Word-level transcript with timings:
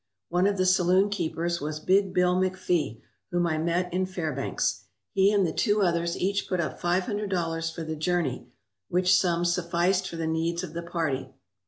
One 0.29 0.47
of 0.47 0.57
the 0.57 0.65
saloon 0.65 1.11
keepers 1.11 1.61
was 1.61 1.79
"Big 1.79 2.11
Bill 2.11 2.35
McPhee," 2.35 3.01
whom 3.29 3.45
I 3.45 3.59
met 3.59 3.93
in 3.93 4.07
Fairbanks. 4.07 4.85
He 5.11 5.31
and 5.31 5.45
the 5.45 5.53
two 5.53 5.83
others 5.83 6.17
each 6.17 6.49
put 6.49 6.59
up 6.59 6.79
five 6.81 7.03
hundred 7.03 7.29
dollars 7.29 7.69
for 7.69 7.83
the 7.83 7.95
journey, 7.95 8.47
which 8.89 9.15
sum 9.15 9.45
sufficed 9.45 10.07
for 10.09 10.15
the 10.15 10.25
needs 10.25 10.63
of 10.63 10.73
the 10.73 10.81
party. 10.81 11.29